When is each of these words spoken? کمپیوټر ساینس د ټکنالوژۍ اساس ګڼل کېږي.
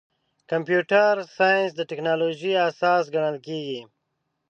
کمپیوټر 0.49 1.13
ساینس 1.37 1.69
د 1.75 1.81
ټکنالوژۍ 1.89 2.53
اساس 2.69 3.03
ګڼل 3.13 3.37
کېږي. 3.45 3.81